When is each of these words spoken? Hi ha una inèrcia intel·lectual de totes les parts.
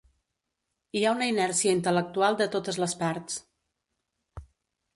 Hi 0.99 1.03
ha 1.05 1.11
una 1.17 1.27
inèrcia 1.31 1.75
intel·lectual 1.77 2.37
de 2.41 2.47
totes 2.57 2.81
les 2.85 2.99
parts. 3.05 3.39